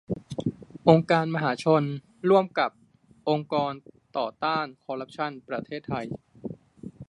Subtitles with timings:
[0.89, 1.83] องค์การมหาชน
[2.29, 2.71] ร่วมกับ
[3.29, 3.71] องค์กร
[4.17, 6.05] ต่อต้านคอร์รัปชั่น ประเทศไทย